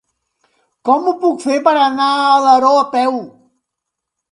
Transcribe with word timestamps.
Com 0.89 1.05
ho 1.09 1.13
puc 1.25 1.43
fer 1.43 1.59
per 1.69 1.75
anar 1.83 2.09
a 2.15 2.25
Alaró 2.39 2.73
a 2.81 2.83
peu? 2.97 3.23